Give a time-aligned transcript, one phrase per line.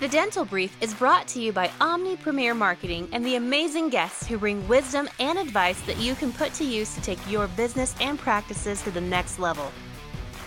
[0.00, 4.26] The Dental Brief is brought to you by Omni Premier Marketing and the amazing guests
[4.26, 7.94] who bring wisdom and advice that you can put to use to take your business
[8.00, 9.70] and practices to the next level.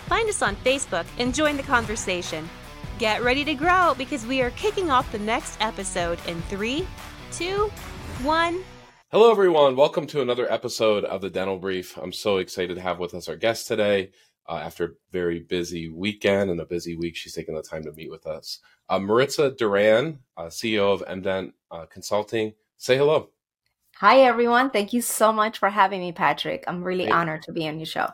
[0.08, 2.50] Find us on Facebook and join the conversation.
[2.98, 6.84] Get ready to grow because we are kicking off the next episode in three,
[7.30, 7.70] two,
[8.24, 8.58] one.
[9.12, 9.76] Hello, everyone.
[9.76, 11.96] Welcome to another episode of the Dental Brief.
[11.96, 14.10] I'm so excited to have with us our guest today.
[14.46, 17.92] Uh, after a very busy weekend and a busy week, she's taking the time to
[17.92, 18.60] meet with us.
[18.88, 22.52] Uh, Maritza Duran, uh, CEO of MDent uh, Consulting.
[22.76, 23.30] Say hello.
[23.96, 24.70] Hi, everyone.
[24.70, 26.64] Thank you so much for having me, Patrick.
[26.66, 27.12] I'm really hey.
[27.12, 28.08] honored to be on your show.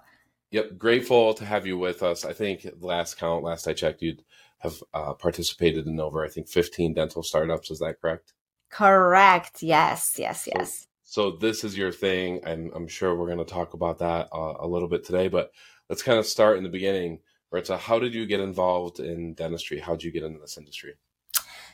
[0.51, 2.25] Yep, grateful to have you with us.
[2.25, 4.23] I think last count, last I checked, you'd
[4.59, 7.71] have uh, participated in over, I think, 15 dental startups.
[7.71, 8.35] Is that correct?
[8.69, 9.63] Correct.
[9.63, 10.87] Yes, yes, yes.
[11.03, 14.29] So, so this is your thing, and I'm sure we're going to talk about that
[14.33, 15.29] uh, a little bit today.
[15.29, 15.51] But
[15.91, 17.19] let's kind of start in the beginning.
[17.53, 19.81] Maritza, how did you get involved in dentistry?
[19.81, 20.95] How did you get into this industry?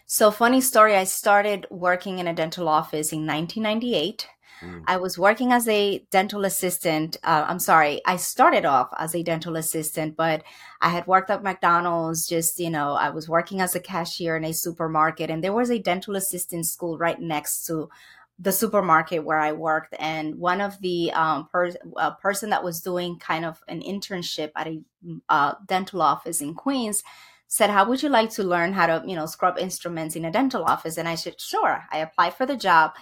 [0.06, 0.96] So, funny story.
[0.96, 4.26] I started working in a dental office in 1998.
[4.62, 4.84] Mm.
[4.86, 7.18] I was working as a dental assistant.
[7.22, 10.42] Uh, I'm sorry, I started off as a dental assistant, but
[10.80, 12.26] I had worked at McDonald's.
[12.26, 15.70] Just, you know, I was working as a cashier in a supermarket, and there was
[15.70, 17.90] a dental assistant school right next to
[18.38, 19.94] the supermarket where I worked.
[19.98, 21.72] And one of the um, per-
[22.20, 24.80] person that was doing kind of an internship at a
[25.28, 27.02] uh, dental office in Queens
[27.48, 30.32] said, "How would you like to learn how to, you know, scrub instruments in a
[30.32, 32.92] dental office?" And I said, "Sure." I applied for the job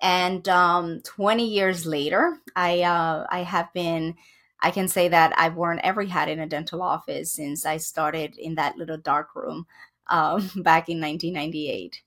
[0.00, 4.16] and um, 20 years later, I uh, I have been.
[4.60, 8.36] I can say that I've worn every hat in a dental office since I started
[8.38, 9.66] in that little dark room
[10.08, 12.02] um, back in 1998.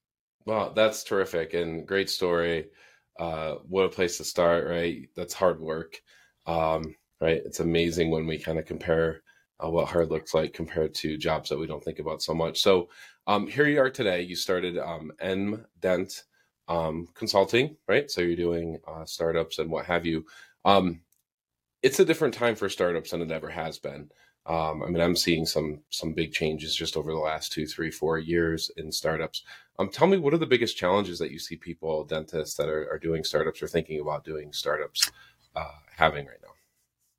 [0.45, 2.69] Wow, that's terrific and great story.
[3.19, 5.07] Uh, what a place to start, right?
[5.15, 6.01] That's hard work,
[6.47, 7.41] um, right?
[7.45, 9.21] It's amazing when we kind of compare
[9.63, 12.59] uh, what hard looks like compared to jobs that we don't think about so much.
[12.61, 12.89] So
[13.27, 14.21] um, here you are today.
[14.21, 16.23] You started um, M Dent
[16.67, 18.09] um, consulting, right?
[18.09, 20.25] So you're doing uh, startups and what have you.
[20.65, 21.01] Um,
[21.83, 24.09] it's a different time for startups than it ever has been.
[24.45, 27.91] Um, I mean, I'm seeing some some big changes just over the last two, three,
[27.91, 29.43] four years in startups.
[29.77, 32.89] Um, tell me, what are the biggest challenges that you see people, dentists that are,
[32.91, 35.11] are doing startups or thinking about doing startups,
[35.55, 36.49] uh, having right now?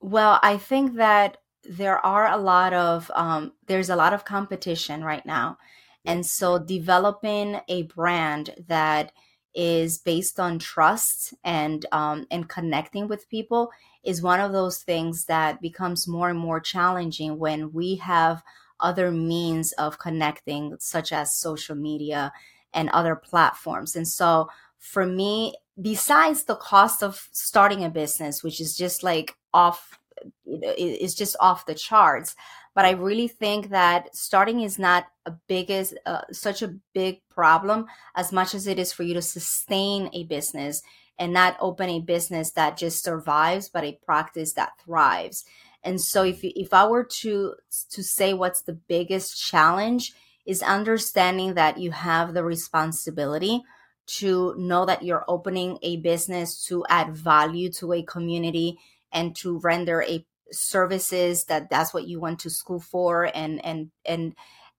[0.00, 5.04] Well, I think that there are a lot of um, there's a lot of competition
[5.04, 5.58] right now,
[6.04, 9.12] and so developing a brand that
[9.54, 13.70] is based on trust and um, and connecting with people
[14.04, 18.42] is one of those things that becomes more and more challenging when we have
[18.80, 22.32] other means of connecting such as social media
[22.74, 23.94] and other platforms.
[23.94, 24.48] And so
[24.82, 29.98] for me besides the cost of starting a business which is just like off
[30.44, 32.34] is just off the charts
[32.74, 37.86] but i really think that starting is not a biggest uh, such a big problem
[38.16, 40.82] as much as it is for you to sustain a business
[41.18, 45.44] and not open a business that just survives but a practice that thrives.
[45.84, 47.54] And so if if i were to
[47.90, 50.12] to say what's the biggest challenge
[50.46, 53.62] is understanding that you have the responsibility
[54.06, 58.78] to know that you're opening a business to add value to a community
[59.12, 63.90] and to render a services that that's what you went to school for and and
[64.04, 64.34] and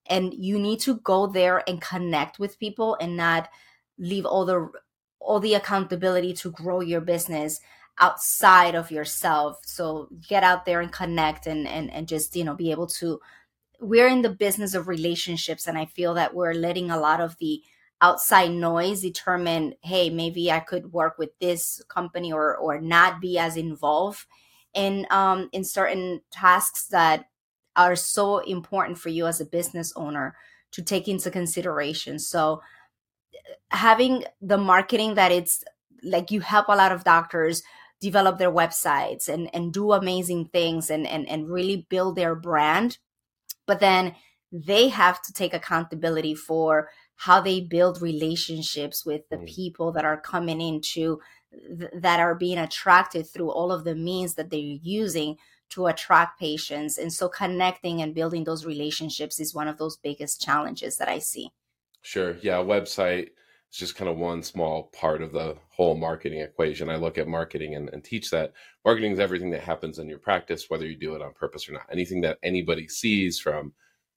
[0.06, 3.48] and you need to go there and connect with people and not
[3.98, 4.68] leave all the
[5.24, 7.60] all the accountability to grow your business
[7.98, 12.54] outside of yourself so get out there and connect and and, and just you know
[12.54, 13.20] be able to
[13.80, 17.36] we're in the business of relationships and i feel that we're letting a lot of
[17.38, 17.62] the
[18.00, 23.38] outside noise determine hey maybe i could work with this company or or not be
[23.38, 24.26] as involved
[24.74, 27.26] in um in certain tasks that
[27.76, 30.34] are so important for you as a business owner
[30.70, 32.18] to take into consideration.
[32.18, 32.60] So
[33.70, 35.64] having the marketing that it's
[36.02, 37.62] like you help a lot of doctors
[38.00, 42.98] develop their websites and and do amazing things and and and really build their brand
[43.66, 44.14] but then
[44.52, 49.46] they have to take accountability for how they build relationships with the mm.
[49.46, 51.20] people that are coming into
[51.78, 55.36] th- that are being attracted through all of the means that they're using
[55.70, 56.98] to attract patients.
[56.98, 61.18] And so connecting and building those relationships is one of those biggest challenges that I
[61.18, 61.50] see.
[62.04, 62.36] Sure.
[62.42, 62.56] Yeah.
[62.58, 63.28] website
[63.72, 66.90] is just kind of one small part of the whole marketing equation.
[66.90, 68.52] I look at marketing and, and teach that
[68.84, 71.72] marketing is everything that happens in your practice, whether you do it on purpose or
[71.72, 71.86] not.
[71.90, 73.72] Anything that anybody sees from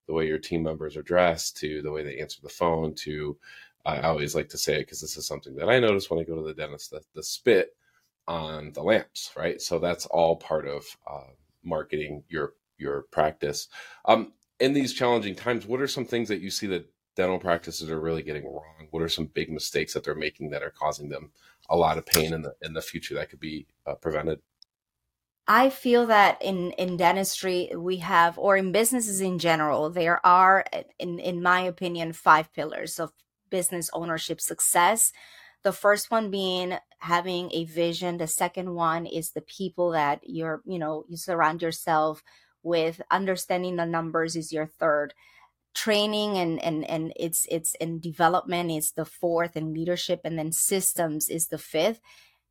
[0.05, 3.37] the way your team members are dressed to the way they answer the phone to
[3.85, 6.23] I always like to say it because this is something that I notice when I
[6.23, 7.73] go to the dentist the, the spit
[8.27, 9.61] on the lamps, right?
[9.61, 11.31] So that's all part of uh,
[11.63, 13.69] marketing your your practice.
[14.03, 16.85] Um, in these challenging times, what are some things that you see that
[17.17, 18.87] dental practices are really getting wrong?
[18.91, 21.31] What are some big mistakes that they're making that are causing them
[21.69, 24.39] a lot of pain in the in the future that could be uh, prevented?
[25.47, 30.63] I feel that in in dentistry we have, or in businesses in general, there are,
[30.99, 33.11] in in my opinion, five pillars of
[33.49, 35.11] business ownership success.
[35.63, 38.17] The first one being having a vision.
[38.17, 42.23] The second one is the people that you're, you know, you surround yourself
[42.61, 43.01] with.
[43.09, 45.13] Understanding the numbers is your third
[45.77, 50.51] training and and and it's it's in development is the fourth and leadership and then
[50.51, 52.01] systems is the fifth.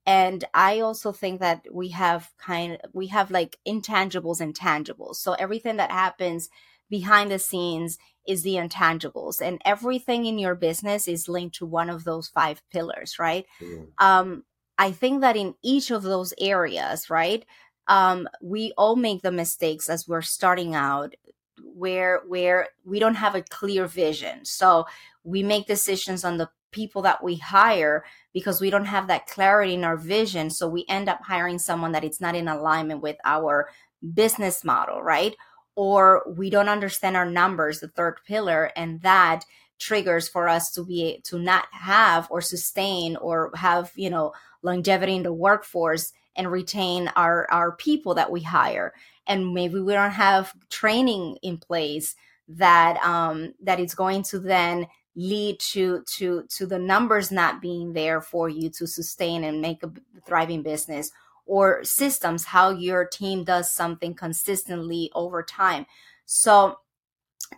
[0.06, 5.16] And i also think that we have kind of, we have like intangibles and tangibles.
[5.16, 6.48] So everything that happens
[6.88, 11.90] behind the scenes is the intangibles and everything in your business is linked to one
[11.90, 13.44] of those five pillars right?
[13.60, 13.88] Mm.
[13.98, 14.44] um
[14.78, 17.44] i think that in each of those areas right
[17.88, 21.14] um we all make the mistakes as we're starting out
[21.62, 24.44] where where we don't have a clear vision.
[24.44, 24.86] So
[25.24, 29.74] we make decisions on the people that we hire because we don't have that clarity
[29.74, 30.50] in our vision.
[30.50, 33.68] So we end up hiring someone that it's not in alignment with our
[34.14, 35.34] business model right?
[35.74, 39.44] Or we don't understand our numbers the third pillar and that
[39.78, 44.32] triggers for us to be to not have or sustain or have you know
[44.62, 48.94] longevity in the workforce and retain our our people that we hire
[49.26, 52.14] and maybe we don't have training in place
[52.48, 54.86] that um that is going to then
[55.16, 59.82] lead to to to the numbers not being there for you to sustain and make
[59.82, 59.90] a
[60.26, 61.10] thriving business
[61.46, 65.86] or systems how your team does something consistently over time.
[66.26, 66.78] So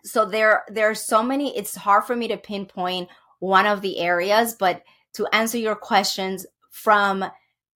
[0.05, 3.09] so there there are so many it's hard for me to pinpoint
[3.41, 4.83] one of the areas but
[5.15, 7.25] to answer your questions from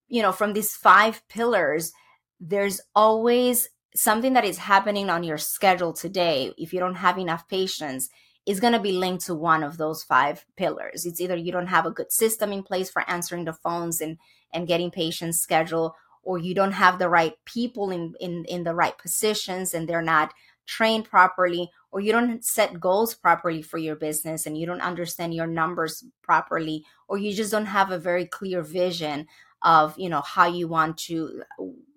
[0.08, 1.92] you know from these five pillars
[2.38, 7.48] there's always something that is happening on your schedule today, if you don't have enough
[7.48, 8.10] patients,
[8.46, 11.06] is going to be linked to one of those five pillars.
[11.06, 14.18] It's either you don't have a good system in place for answering the phones and
[14.52, 15.92] and getting patients scheduled,
[16.22, 20.02] or you don't have the right people in in in the right positions and they're
[20.02, 20.32] not
[20.66, 25.34] trained properly, or you don't set goals properly for your business and you don't understand
[25.34, 29.26] your numbers properly, or you just don't have a very clear vision
[29.62, 31.42] of you know how you want to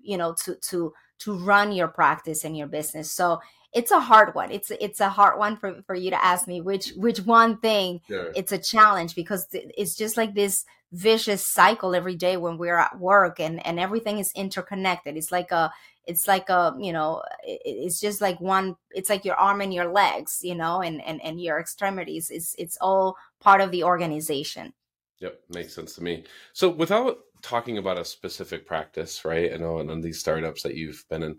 [0.01, 3.11] you know to to to run your practice and your business.
[3.11, 3.39] So
[3.73, 4.51] it's a hard one.
[4.51, 8.01] It's it's a hard one for, for you to ask me which which one thing.
[8.07, 8.31] Sure.
[8.35, 12.97] It's a challenge because it's just like this vicious cycle every day when we're at
[12.99, 15.17] work and and everything is interconnected.
[15.17, 15.71] It's like a
[16.07, 19.91] it's like a you know it's just like one it's like your arm and your
[19.91, 24.73] legs you know and and, and your extremities it's it's all part of the organization
[25.19, 26.23] yep makes sense to me
[26.53, 29.53] so without talking about a specific practice, right?
[29.53, 31.37] I know in these startups that you've been in,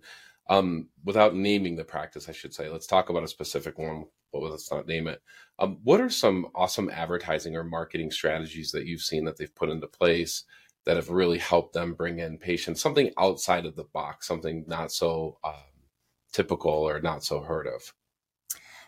[0.48, 4.42] um, without naming the practice, I should say, let's talk about a specific one, but
[4.42, 5.20] let's not name it.
[5.58, 9.68] Um, what are some awesome advertising or marketing strategies that you've seen that they've put
[9.68, 10.44] into place
[10.84, 12.80] that have really helped them bring in patients?
[12.80, 15.54] Something outside of the box, something not so um,
[16.32, 17.92] typical or not so heard of.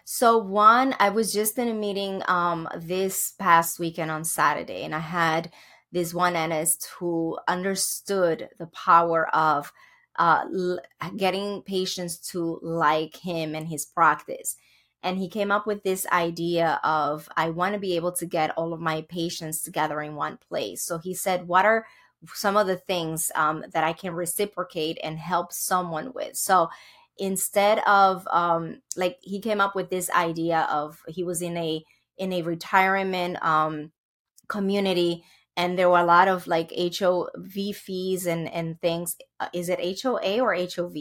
[0.05, 4.95] So one, I was just in a meeting um, this past weekend on Saturday, and
[4.95, 5.51] I had
[5.93, 9.73] this one analyst who understood the power of
[10.17, 10.81] uh, l-
[11.17, 14.57] getting patients to like him and his practice.
[15.03, 18.51] And he came up with this idea of, I want to be able to get
[18.57, 20.83] all of my patients together in one place.
[20.83, 21.87] So he said, What are
[22.35, 26.37] some of the things um, that I can reciprocate and help someone with?
[26.37, 26.69] So
[27.17, 31.85] instead of um, like he came up with this idea of he was in a
[32.17, 33.93] in a retirement um,
[34.49, 35.25] community
[35.59, 39.17] and there were a lot of like HOV fees and and things.
[39.41, 40.95] Uh, is it HOA or HOV?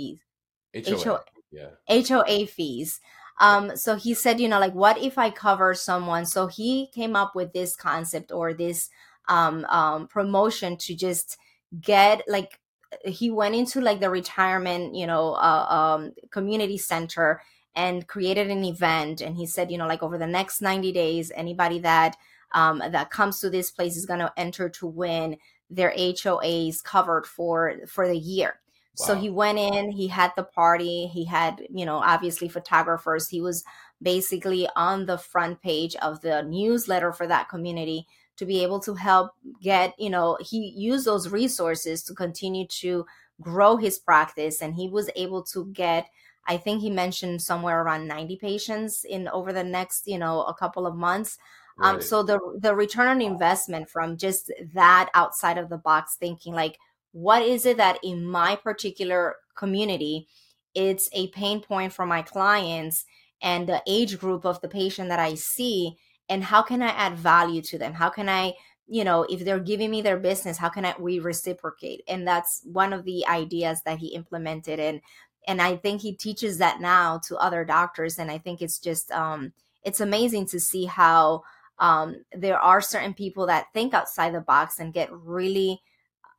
[0.73, 0.97] HOA.
[1.03, 1.23] HOA.
[1.51, 1.69] Yeah.
[1.87, 2.99] HOA fees.
[3.39, 6.25] Um, so he said, you know, like, what if I cover someone?
[6.25, 8.89] So he came up with this concept or this
[9.29, 11.37] um, um, promotion to just
[11.79, 12.59] get like
[13.05, 17.41] he went into like the retirement, you know, uh, um, community center
[17.75, 19.21] and created an event.
[19.21, 22.17] And he said, you know, like over the next 90 days, anybody that
[22.53, 25.37] um, that comes to this place is going to enter to win
[25.69, 28.59] their HOAs covered for for the year.
[28.99, 29.05] Wow.
[29.05, 33.27] So he went in, he had the party, he had, you know, obviously photographers.
[33.27, 33.63] He was
[34.01, 38.95] basically on the front page of the newsletter for that community to be able to
[38.95, 43.05] help get, you know, he used those resources to continue to
[43.41, 46.07] grow his practice and he was able to get
[46.49, 50.53] I think he mentioned somewhere around 90 patients in over the next, you know, a
[50.53, 51.37] couple of months.
[51.79, 51.95] Um, right.
[51.95, 56.53] Um, so the the return on investment from just that outside of the box thinking,
[56.53, 56.77] like,
[57.11, 60.27] what is it that in my particular community,
[60.75, 63.05] it's a pain point for my clients,
[63.41, 65.97] and the age group of the patient that I see
[66.29, 67.93] and how can I add value to them?
[67.93, 68.53] How can I
[68.87, 72.61] you know if they're giving me their business how can I, we reciprocate and that's
[72.63, 75.01] one of the ideas that he implemented and
[75.45, 79.11] and i think he teaches that now to other doctors and i think it's just
[79.11, 79.51] um
[79.83, 81.43] it's amazing to see how
[81.79, 85.81] um there are certain people that think outside the box and get really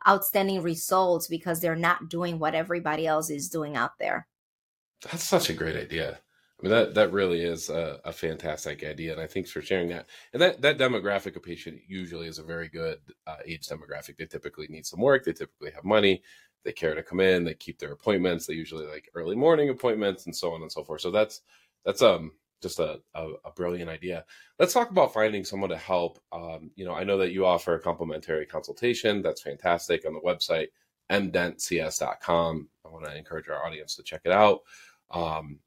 [0.08, 4.26] outstanding results because they're not doing what everybody else is doing out there
[5.02, 6.18] that's such a great idea
[6.58, 9.88] I mean that that really is a, a, fantastic idea, and I thanks for sharing
[9.90, 10.06] that.
[10.32, 14.16] And that that demographic of patient usually is a very good uh, age demographic.
[14.16, 15.24] They typically need some work.
[15.24, 16.20] They typically have money.
[16.64, 17.44] They care to come in.
[17.44, 18.46] They keep their appointments.
[18.46, 21.00] They usually like early morning appointments and so on and so forth.
[21.00, 21.42] So that's
[21.84, 24.24] that's um just a, a, a brilliant idea.
[24.58, 26.18] Let's talk about finding someone to help.
[26.32, 29.22] Um, you know, I know that you offer a complimentary consultation.
[29.22, 30.68] That's fantastic on the website
[31.10, 32.68] mdentcs.com.
[32.84, 34.60] I want to encourage our audience to check it out.
[35.10, 35.60] Um,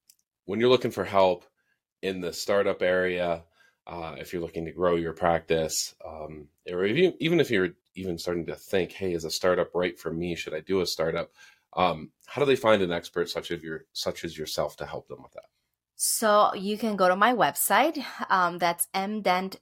[0.45, 1.45] when you're looking for help
[2.01, 3.43] in the startup area,
[3.88, 8.45] uh, if you're looking to grow your practice, um, or even, if you're even starting
[8.45, 10.36] to think, hey, is a startup right for me?
[10.36, 11.31] Should I do a startup?
[11.74, 15.07] Um, how do they find an expert such as your such as yourself to help
[15.07, 15.45] them with that?
[16.03, 19.53] So you can go to my website, um, that's mdentcs.com,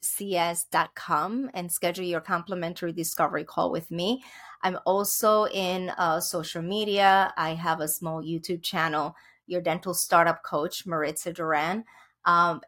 [1.53, 4.23] and schedule your complimentary discovery call with me.
[4.63, 7.33] I'm also in uh, social media.
[7.35, 9.17] I have a small YouTube channel
[9.47, 11.83] your dental startup coach, Maritza Duran.
[12.23, 12.61] Um,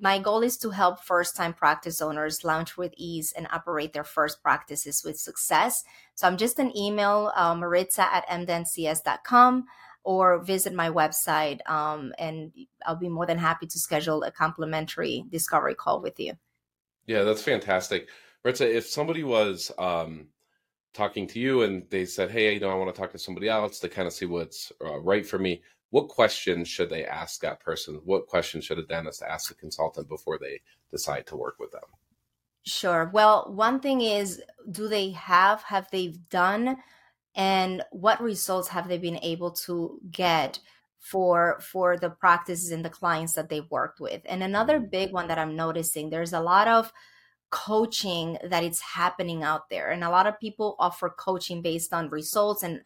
[0.00, 4.04] my goal is to help first time practice owners launch with ease and operate their
[4.04, 5.82] first practices with success.
[6.14, 9.66] So I'm just an email, uh, maritza at mdentcs.com
[10.06, 12.52] or visit my website um, and
[12.86, 16.34] I'll be more than happy to schedule a complimentary discovery call with you.
[17.06, 18.08] Yeah, that's fantastic.
[18.44, 20.28] Maritza, if somebody was um,
[20.94, 23.48] talking to you and they said, hey, you know, I want to talk to somebody
[23.48, 27.40] else to kind of see what's uh, right for me, what questions should they ask
[27.40, 28.00] that person?
[28.04, 30.60] What questions should a dentist ask a consultant before they
[30.92, 31.82] decide to work with them?
[32.62, 33.10] Sure.
[33.12, 36.76] Well, one thing is do they have, have they done,
[37.36, 40.58] and what results have they been able to get?
[41.06, 44.90] for for the practices and the clients that they've worked with and another mm-hmm.
[44.90, 46.92] big one that i'm noticing there's a lot of
[47.50, 52.08] coaching that it's happening out there and a lot of people offer coaching based on
[52.10, 52.80] results and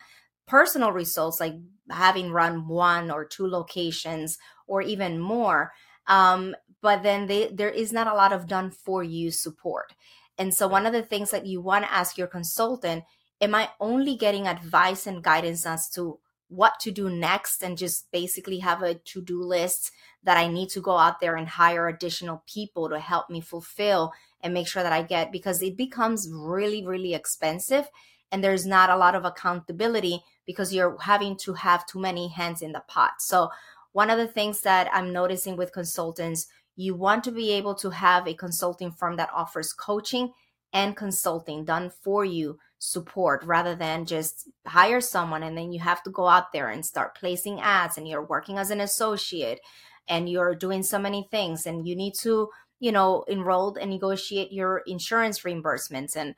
[0.46, 1.54] personal results like
[1.88, 5.72] having run one or two locations or even more
[6.06, 9.94] um, but then they, there is not a lot of done for you support
[10.36, 13.02] and so one of the things that you want to ask your consultant
[13.40, 16.18] am i only getting advice and guidance as to
[16.48, 19.92] what to do next and just basically have a to-do list
[20.22, 24.12] that i need to go out there and hire additional people to help me fulfill
[24.40, 27.88] and make sure that i get because it becomes really really expensive
[28.32, 32.62] and there's not a lot of accountability because you're having to have too many hands
[32.62, 33.14] in the pot.
[33.20, 33.50] So,
[33.92, 37.90] one of the things that I'm noticing with consultants, you want to be able to
[37.90, 40.32] have a consulting firm that offers coaching
[40.72, 46.02] and consulting done for you support rather than just hire someone and then you have
[46.02, 49.60] to go out there and start placing ads and you're working as an associate
[50.08, 54.50] and you're doing so many things and you need to you know enroll and negotiate
[54.50, 56.34] your insurance reimbursements and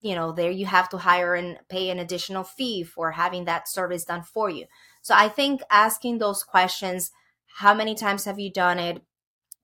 [0.00, 3.68] you know there you have to hire and pay an additional fee for having that
[3.68, 4.64] service done for you.
[5.02, 7.10] So i think asking those questions
[7.56, 9.02] how many times have you done it?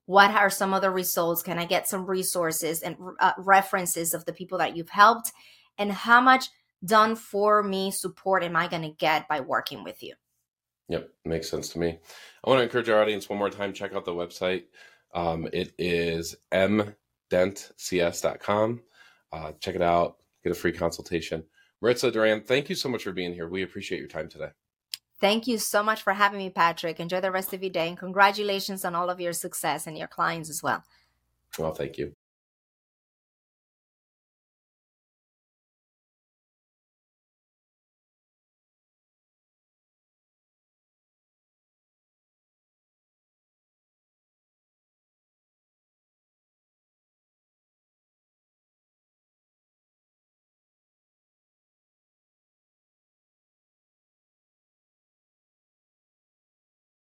[0.04, 1.42] What are some of the results?
[1.42, 5.32] Can i get some resources and uh, references of the people that you've helped
[5.80, 6.46] and how much
[6.84, 10.14] done for me support am i going to get by working with you
[10.88, 11.98] yep makes sense to me
[12.44, 14.62] i want to encourage our audience one more time check out the website
[15.12, 18.80] um, it is mdentcs.com
[19.32, 21.44] uh, check it out get a free consultation.
[21.80, 23.48] Maritza Duran, thank you so much for being here.
[23.48, 24.50] We appreciate your time today.
[25.20, 26.98] Thank you so much for having me, Patrick.
[26.98, 30.08] Enjoy the rest of your day and congratulations on all of your success and your
[30.08, 30.82] clients as well.
[31.58, 32.14] Well, thank you.